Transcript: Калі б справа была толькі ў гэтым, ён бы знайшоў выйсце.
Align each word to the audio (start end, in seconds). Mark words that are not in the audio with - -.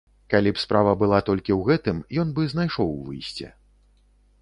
Калі 0.33 0.53
б 0.55 0.61
справа 0.61 0.93
была 1.01 1.19
толькі 1.27 1.51
ў 1.59 1.69
гэтым, 1.69 2.01
ён 2.25 2.35
бы 2.41 2.49
знайшоў 2.57 2.93
выйсце. 3.07 3.47